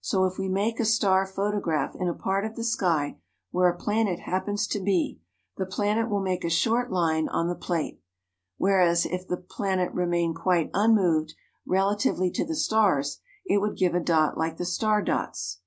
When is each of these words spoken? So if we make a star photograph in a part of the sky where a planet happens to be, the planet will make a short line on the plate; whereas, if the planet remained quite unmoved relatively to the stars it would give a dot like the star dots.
So 0.00 0.24
if 0.24 0.38
we 0.38 0.48
make 0.48 0.80
a 0.80 0.86
star 0.86 1.26
photograph 1.26 1.94
in 2.00 2.08
a 2.08 2.14
part 2.14 2.46
of 2.46 2.56
the 2.56 2.64
sky 2.64 3.18
where 3.50 3.68
a 3.68 3.76
planet 3.76 4.20
happens 4.20 4.66
to 4.68 4.80
be, 4.80 5.20
the 5.58 5.66
planet 5.66 6.08
will 6.08 6.22
make 6.22 6.44
a 6.44 6.48
short 6.48 6.90
line 6.90 7.28
on 7.28 7.48
the 7.48 7.54
plate; 7.54 8.00
whereas, 8.56 9.04
if 9.04 9.28
the 9.28 9.36
planet 9.36 9.92
remained 9.92 10.36
quite 10.36 10.70
unmoved 10.72 11.34
relatively 11.66 12.30
to 12.30 12.46
the 12.46 12.56
stars 12.56 13.20
it 13.44 13.58
would 13.60 13.76
give 13.76 13.94
a 13.94 14.00
dot 14.00 14.38
like 14.38 14.56
the 14.56 14.64
star 14.64 15.02
dots. 15.02 15.60